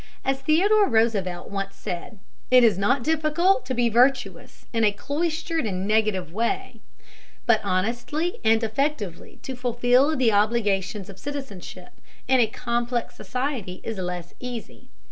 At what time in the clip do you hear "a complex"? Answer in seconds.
12.39-13.13